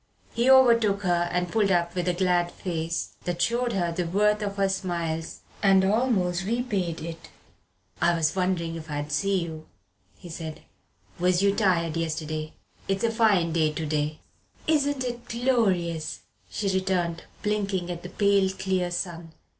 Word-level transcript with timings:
He 0.33 0.49
overtook 0.49 1.03
her 1.03 1.29
and 1.31 1.51
pulled 1.51 1.69
up 1.69 1.93
with 1.93 2.07
a 2.07 2.15
glad 2.15 2.51
face, 2.51 3.13
that 3.25 3.39
showed 3.39 3.73
her 3.73 3.91
the 3.91 4.07
worth 4.07 4.41
of 4.41 4.55
her 4.55 4.67
smiles 4.67 5.41
and 5.61 5.85
almost 5.85 6.43
repaid 6.43 7.01
it. 7.03 7.29
"I 8.01 8.15
was 8.15 8.35
wondering 8.35 8.73
if 8.73 8.89
I'd 8.89 9.11
see 9.11 9.43
you," 9.43 9.67
he 10.17 10.27
said; 10.27 10.61
"was 11.19 11.43
you 11.43 11.53
tired 11.55 11.97
yesterday? 11.97 12.53
It's 12.87 13.03
a 13.03 13.11
fine 13.11 13.53
day 13.53 13.73
to 13.73 13.85
day." 13.85 14.21
"Isn't 14.65 15.03
it 15.03 15.27
glorious!" 15.29 16.21
she 16.49 16.67
returned, 16.73 17.25
blinking 17.43 17.91
at 17.91 18.01
the 18.01 18.09
pale 18.09 18.49
clear 18.49 18.89
sun. 18.89 19.33